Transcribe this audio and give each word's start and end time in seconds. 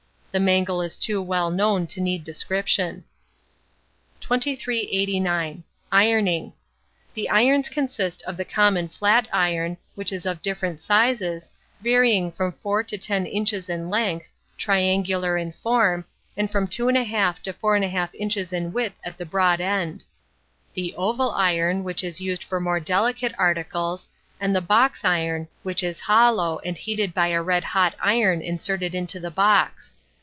The 0.33 0.39
mangle 0.39 0.81
is 0.81 0.95
too 0.95 1.21
well 1.21 1.51
known 1.51 1.87
to 1.87 1.99
need 1.99 2.23
description. 2.23 3.03
2389. 4.21 5.65
Ironing. 5.91 6.53
The 7.13 7.27
irons 7.29 7.67
consist 7.67 8.21
of 8.23 8.37
the 8.37 8.45
common 8.45 8.87
flat 8.87 9.27
iron, 9.33 9.75
which 9.95 10.13
is 10.13 10.25
of 10.25 10.41
different 10.41 10.79
sizes, 10.79 11.51
varying 11.81 12.31
from 12.31 12.53
4 12.53 12.81
to 12.83 12.97
10 12.97 13.25
inches 13.25 13.67
in 13.67 13.89
length, 13.89 14.31
triangular 14.57 15.35
in 15.37 15.51
form, 15.51 16.05
and 16.37 16.49
from 16.49 16.65
2 16.65 16.85
1/2 16.85 17.41
to 17.41 17.51
4 17.51 17.77
1/2 17.77 18.09
inches 18.13 18.53
in 18.53 18.71
width 18.71 18.97
at 19.03 19.17
the 19.17 19.25
broad 19.25 19.59
end; 19.59 20.05
the 20.73 20.95
oval 20.95 21.31
iron, 21.31 21.83
which 21.83 22.05
is 22.05 22.21
used 22.21 22.45
for 22.45 22.61
more 22.61 22.79
delicate 22.79 23.35
articles; 23.37 24.07
and 24.39 24.55
the 24.55 24.61
box 24.61 25.03
iron, 25.03 25.49
which 25.63 25.83
is 25.83 25.99
hollow, 25.99 26.59
and 26.59 26.77
heated 26.77 27.13
by 27.13 27.27
a 27.27 27.41
red 27.43 27.65
hot 27.65 27.95
iron 27.99 28.39
inserted 28.41 28.95
into 28.95 29.19
the 29.19 29.29
box. 29.29 29.93